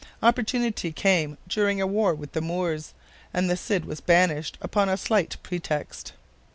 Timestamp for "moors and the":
2.41-3.55